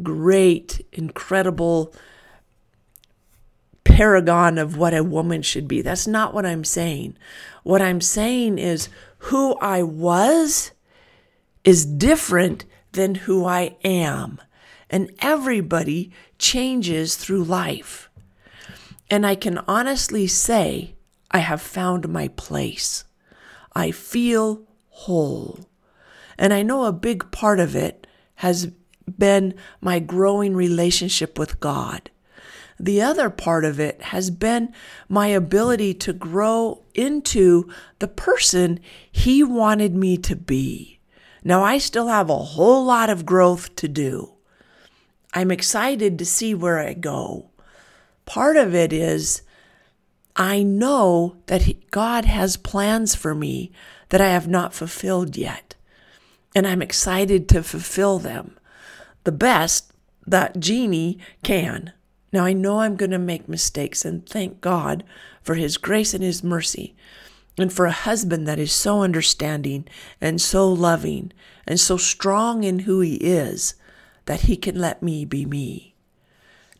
great, 0.01 0.87
incredible 0.93 1.93
paragon 3.83 4.57
of 4.57 4.77
what 4.77 4.95
a 4.95 5.03
woman 5.03 5.43
should 5.43 5.67
be. 5.67 5.83
That's 5.83 6.07
not 6.07 6.33
what 6.33 6.47
I'm 6.47 6.63
saying. 6.63 7.19
What 7.65 7.83
I'm 7.83 8.01
saying 8.01 8.61
is 8.61 8.89
who 9.19 9.57
I 9.57 9.83
was 9.83 10.71
is 11.66 11.85
different 11.85 12.64
than 12.92 13.16
who 13.16 13.44
I 13.44 13.76
am. 13.85 14.40
And 14.88 15.12
everybody 15.18 16.12
changes 16.38 17.16
through 17.16 17.44
life. 17.44 18.09
And 19.11 19.26
I 19.26 19.35
can 19.35 19.59
honestly 19.68 20.26
say, 20.26 20.94
I 21.31 21.38
have 21.38 21.61
found 21.61 22.09
my 22.09 22.29
place. 22.29 23.05
I 23.74 23.90
feel 23.90 24.62
whole. 24.88 25.59
And 26.38 26.55
I 26.55 26.62
know 26.62 26.85
a 26.85 26.92
big 26.92 27.31
part 27.33 27.59
of 27.61 27.74
it 27.74 28.07
has 28.37 28.68
been 29.18 29.55
my 29.81 29.98
growing 29.98 30.55
relationship 30.55 31.38
with 31.38 31.61
God. 31.61 32.11
The 32.79 33.00
other 33.02 33.31
part 33.31 33.64
of 33.64 33.81
it 33.81 34.02
has 34.02 34.31
been 34.31 34.72
my 35.09 35.29
ability 35.29 35.94
to 35.94 36.12
grow 36.12 36.83
into 36.94 37.70
the 37.98 38.09
person 38.09 38.81
He 39.11 39.42
wanted 39.42 39.94
me 39.94 40.16
to 40.18 40.37
be. 40.37 40.96
Now, 41.47 41.63
I 41.63 41.79
still 41.79 42.09
have 42.09 42.29
a 42.29 42.39
whole 42.39 42.85
lot 42.85 43.09
of 43.09 43.25
growth 43.25 43.77
to 43.77 43.87
do. 43.87 44.33
I'm 45.33 45.53
excited 45.53 46.19
to 46.19 46.27
see 46.27 46.57
where 46.57 46.81
I 46.81 46.93
go. 46.93 47.51
Part 48.25 48.57
of 48.57 48.75
it 48.75 48.93
is 48.93 49.43
I 50.35 50.65
know 50.65 51.37
that 51.47 51.93
God 51.93 52.25
has 52.25 52.57
plans 52.57 53.15
for 53.15 53.33
me 53.33 53.71
that 54.09 54.21
I 54.21 54.27
have 54.31 54.49
not 54.49 54.75
fulfilled 54.75 55.37
yet. 55.37 55.77
And 56.53 56.67
I'm 56.67 56.83
excited 56.83 57.49
to 57.51 57.63
fulfill 57.63 58.19
them 58.19 58.59
the 59.23 59.31
best 59.31 59.93
that 60.27 60.59
Jeannie 60.59 61.21
can. 61.45 61.93
Now, 62.33 62.45
I 62.45 62.55
know 62.55 62.81
I'm 62.81 62.97
going 62.97 63.13
to 63.13 63.21
make 63.21 63.49
mistakes, 63.49 64.05
and 64.05 64.29
thank 64.29 64.61
God 64.61 65.05
for 65.43 65.55
His 65.55 65.77
grace 65.77 66.13
and 66.13 66.25
His 66.25 66.43
mercy 66.43 66.97
and 67.59 67.73
for 67.73 67.87
a 67.87 67.92
husband 67.92 68.47
that 68.47 68.59
is 68.59 68.73
so 68.73 69.03
understanding 69.03 69.87
and 70.21 70.40
so 70.40 70.71
loving 70.71 71.33
and 71.66 71.81
so 71.81 71.97
strong 71.97 72.64
in 72.64 72.81
who 72.81 73.01
he 73.01 73.14
is 73.16 73.75
that 74.27 74.42
he 74.42 74.57
can 74.57 74.79
let 74.79 75.03
me 75.03 75.25
be 75.25 75.47
me. 75.47 75.95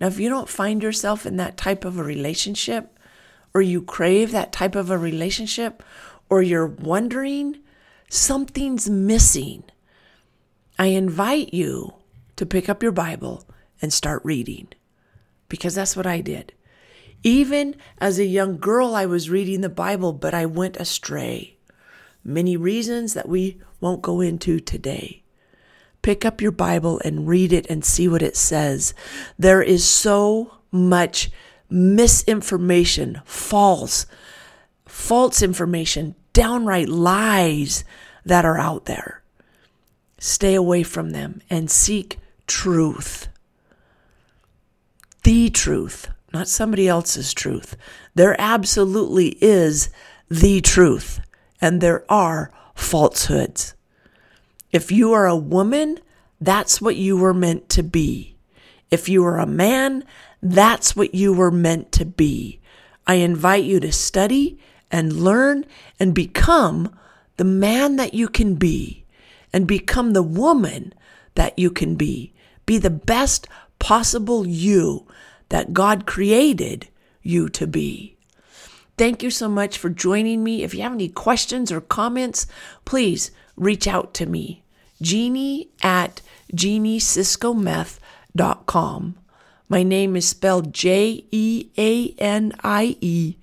Now, 0.01 0.09
if 0.09 0.21
you 0.21 0.29
don't 0.29 0.49
find 0.49 0.83
yourself 0.83 1.25
in 1.25 1.37
that 1.37 1.57
type 1.57 1.85
of 1.85 1.99
a 1.99 2.05
relationship, 2.05 2.99
or 3.55 3.63
you 3.63 3.81
crave 3.81 4.33
that 4.33 4.53
type 4.53 4.75
of 4.75 4.91
a 4.91 4.99
relationship, 4.99 5.83
or 6.29 6.43
you're 6.43 6.67
wondering 6.67 7.59
something's 8.11 8.91
missing, 8.91 9.65
I 10.79 10.87
invite 10.87 11.55
you 11.55 11.95
to 12.37 12.45
pick 12.45 12.69
up 12.69 12.83
your 12.83 12.93
Bible 12.93 13.47
and 13.81 13.93
start 13.93 14.23
reading 14.25 14.69
because 15.49 15.75
that's 15.75 15.97
what 15.97 16.07
I 16.07 16.21
did. 16.21 16.53
Even 17.27 17.75
as 17.99 18.21
a 18.21 18.25
young 18.25 18.57
girl, 18.57 18.95
I 18.95 19.05
was 19.05 19.29
reading 19.29 19.61
the 19.61 19.69
Bible, 19.69 20.13
but 20.13 20.33
I 20.33 20.47
went 20.47 20.77
astray. 20.77 21.57
Many 22.23 22.57
reasons 22.57 23.15
that 23.15 23.29
we 23.29 23.61
won't 23.81 24.01
go 24.01 24.21
into 24.21 24.61
today. 24.61 25.25
Pick 26.03 26.25
up 26.25 26.41
your 26.41 26.53
Bible 26.53 27.01
and 27.05 27.27
read 27.27 27.53
it 27.53 27.67
and 27.69 27.85
see 27.85 28.07
what 28.07 28.23
it 28.23 28.37
says. 28.37 28.95
There 29.37 29.61
is 29.61 29.85
so 29.85 30.59
much 30.71 31.33
misinformation, 31.69 33.21
false, 33.25 34.07
false 34.85 35.43
information, 35.43 36.15
downright 36.33 36.89
lies 36.89 37.83
that 38.25 38.45
are 38.45 38.57
out 38.57 38.85
there. 38.85 39.25
Stay 40.19 40.55
away 40.55 40.85
from 40.85 41.11
them 41.11 41.43
and 41.51 41.73
seek 41.73 42.21
truth. 42.47 43.27
The 45.25 45.51
truth 45.51 46.09
not 46.33 46.49
somebody 46.49 46.89
else's 46.89 47.33
truth. 47.33 47.77
There 48.15 48.35
absolutely 48.39 49.39
is 49.41 49.91
the 50.31 50.61
truth, 50.61 51.21
and 51.61 51.81
there 51.81 52.05
are 52.11 52.51
falsehoods. 52.75 53.75
If 54.73 54.91
you 54.91 55.13
are 55.13 55.27
a 55.27 55.37
woman, 55.37 56.01
that's 56.41 56.81
what 56.81 56.97
you 56.97 57.17
were 57.17 57.35
meant 57.35 57.69
to 57.71 57.83
be. 57.83 58.37
If 58.91 59.09
you 59.09 59.25
are 59.25 59.39
a 59.39 59.47
man, 59.47 60.05
That's 60.43 60.95
what 60.95 61.15
you 61.15 61.33
were 61.33 61.51
meant 61.51 61.93
to 61.93 62.05
be. 62.05 62.61
I 63.07 63.15
invite 63.15 63.65
you 63.65 63.81
to 63.81 63.93
study 63.93 64.59
and 64.91 65.13
learn 65.13 65.65
and 65.99 66.15
become 66.15 66.97
the 67.37 67.45
man 67.45 67.97
that 67.97 68.15
you 68.15 68.29
can 68.29 68.55
be 68.55 69.05
and 69.53 69.67
become 69.67 70.13
the 70.13 70.23
woman 70.23 70.93
that 71.35 71.59
you 71.59 71.71
can 71.71 71.97
be. 71.97 72.33
Be 72.65 72.79
the 72.79 72.91
best 72.91 73.49
possible 73.79 74.47
you 74.47 75.07
that 75.49 75.73
God 75.73 76.07
created 76.07 76.89
you 77.23 77.49
to 77.51 77.67
be. 77.67 78.17
Thank 78.97 79.23
you 79.23 79.31
so 79.31 79.49
much 79.49 79.79
for 79.79 79.91
joining 79.91 80.43
me. 80.43 80.63
If 80.63 80.75
you 80.75 80.83
have 80.83 80.95
any 80.95 81.09
questions 81.09 81.71
or 81.71 81.81
comments, 81.81 82.47
please 82.85 83.31
reach 83.57 83.87
out 83.87 84.13
to 84.15 84.27
me. 84.27 84.65
Jeannie 85.03 85.69
at 85.83 86.23
jeannieciscometh.com. 86.55 89.19
My 89.69 89.83
name 89.83 90.15
is 90.17 90.29
spelled 90.29 90.73
J 90.73 91.25
E 91.31 91.69
A 91.77 92.15
N 92.19 92.53
I 92.63 92.97
E 93.01 93.37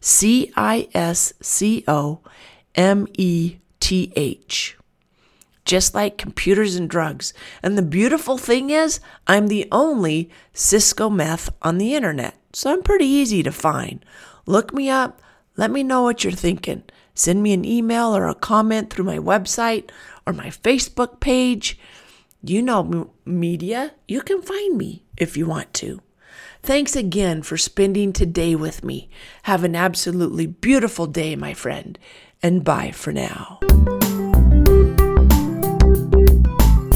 C 0.00 0.52
I 0.56 0.88
S 0.92 1.32
C 1.40 1.84
O 1.86 2.20
M 2.74 3.06
E 3.14 3.56
T 3.80 4.12
H. 4.16 4.77
Just 5.68 5.94
like 5.94 6.16
computers 6.16 6.76
and 6.76 6.88
drugs. 6.88 7.34
And 7.62 7.76
the 7.76 7.82
beautiful 7.82 8.38
thing 8.38 8.70
is, 8.70 9.00
I'm 9.26 9.48
the 9.48 9.68
only 9.70 10.30
Cisco 10.54 11.10
meth 11.10 11.50
on 11.60 11.76
the 11.76 11.94
internet. 11.94 12.38
So 12.54 12.72
I'm 12.72 12.82
pretty 12.82 13.04
easy 13.04 13.42
to 13.42 13.52
find. 13.52 14.02
Look 14.46 14.72
me 14.72 14.88
up. 14.88 15.20
Let 15.58 15.70
me 15.70 15.82
know 15.82 16.02
what 16.02 16.24
you're 16.24 16.32
thinking. 16.32 16.84
Send 17.14 17.42
me 17.42 17.52
an 17.52 17.66
email 17.66 18.16
or 18.16 18.28
a 18.28 18.34
comment 18.34 18.88
through 18.88 19.04
my 19.04 19.18
website 19.18 19.90
or 20.26 20.32
my 20.32 20.46
Facebook 20.46 21.20
page. 21.20 21.78
You 22.42 22.62
know 22.62 23.10
media. 23.26 23.92
You 24.06 24.22
can 24.22 24.40
find 24.40 24.78
me 24.78 25.04
if 25.18 25.36
you 25.36 25.44
want 25.44 25.74
to. 25.74 26.00
Thanks 26.62 26.96
again 26.96 27.42
for 27.42 27.58
spending 27.58 28.14
today 28.14 28.54
with 28.54 28.82
me. 28.82 29.10
Have 29.42 29.64
an 29.64 29.76
absolutely 29.76 30.46
beautiful 30.46 31.06
day, 31.06 31.36
my 31.36 31.52
friend, 31.52 31.98
and 32.42 32.64
bye 32.64 32.90
for 32.90 33.12
now. 33.12 33.60